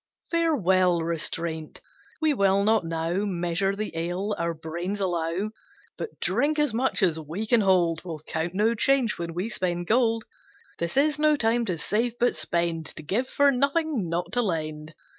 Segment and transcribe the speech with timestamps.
[0.31, 1.79] Farewell restraint:
[2.19, 5.51] we will not now Measure the ale our brains allow,
[5.95, 8.03] But drink as much as we can hold.
[8.03, 10.23] We'll count no change when we spend gold;
[10.79, 14.95] This is no time to save, but spend, To give for nothing, not to lend.